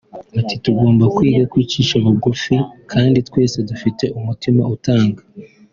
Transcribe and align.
Ati“Tugomba 0.39 1.03
kwiga 1.15 1.43
kwicisha 1.51 1.95
bugufi 2.03 2.55
kandi 2.91 3.17
twese 3.27 3.57
dufite 3.69 4.03
umutima 4.19 4.63
utanga 4.75 5.21